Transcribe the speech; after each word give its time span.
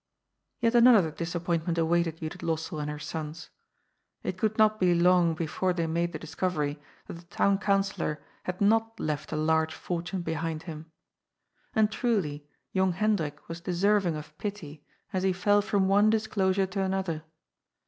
Yet 0.61 0.73
another 0.73 1.11
disappointment 1.11 1.77
awaited 1.77 2.17
Judith 2.17 2.41
Lossell 2.41 2.81
and 2.81 2.89
her 2.89 2.97
sons. 2.97 3.51
It 4.23 4.35
could 4.35 4.57
not 4.57 4.79
be 4.79 4.95
long 4.95 5.35
before 5.35 5.73
they 5.73 5.85
made 5.85 6.11
the 6.11 6.17
dis 6.17 6.33
covery 6.33 6.79
that 7.05 7.13
the 7.13 7.25
Town 7.25 7.59
Councillor 7.59 8.19
had 8.45 8.61
not 8.61 8.99
left 8.99 9.31
a 9.31 9.35
large 9.35 9.75
fortune 9.75 10.23
behind 10.23 10.63
him. 10.63 10.89
And, 11.75 11.91
truly, 11.91 12.47
young 12.71 12.93
Hendrik 12.93 13.47
was 13.47 13.61
deserving 13.61 14.15
of 14.15 14.35
pity, 14.39 14.83
as 15.13 15.21
he 15.21 15.33
fell 15.33 15.61
from 15.61 15.87
one 15.87 16.09
disclosure 16.09 16.65
to 16.65 16.81
another. 16.81 17.23